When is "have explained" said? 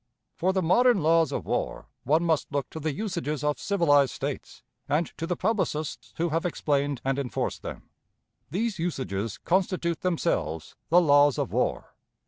6.29-7.01